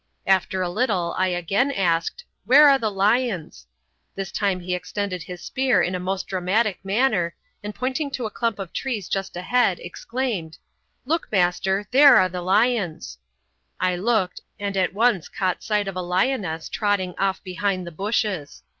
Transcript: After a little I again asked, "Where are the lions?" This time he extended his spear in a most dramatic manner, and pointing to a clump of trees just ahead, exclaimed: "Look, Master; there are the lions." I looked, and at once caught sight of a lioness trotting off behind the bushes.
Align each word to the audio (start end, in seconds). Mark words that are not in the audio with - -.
After 0.25 0.63
a 0.63 0.67
little 0.71 1.13
I 1.15 1.27
again 1.27 1.71
asked, 1.71 2.25
"Where 2.45 2.67
are 2.69 2.79
the 2.79 2.89
lions?" 2.89 3.67
This 4.15 4.31
time 4.31 4.59
he 4.59 4.73
extended 4.73 5.21
his 5.21 5.43
spear 5.43 5.79
in 5.83 5.93
a 5.93 5.99
most 5.99 6.25
dramatic 6.25 6.79
manner, 6.83 7.35
and 7.61 7.75
pointing 7.75 8.09
to 8.13 8.25
a 8.25 8.31
clump 8.31 8.57
of 8.57 8.73
trees 8.73 9.07
just 9.07 9.37
ahead, 9.37 9.79
exclaimed: 9.79 10.57
"Look, 11.05 11.31
Master; 11.31 11.87
there 11.91 12.17
are 12.17 12.29
the 12.29 12.41
lions." 12.41 13.19
I 13.79 13.95
looked, 13.95 14.41
and 14.59 14.75
at 14.75 14.95
once 14.95 15.29
caught 15.29 15.61
sight 15.61 15.87
of 15.87 15.95
a 15.95 16.01
lioness 16.01 16.67
trotting 16.67 17.13
off 17.19 17.43
behind 17.43 17.85
the 17.85 17.91
bushes. 17.91 18.63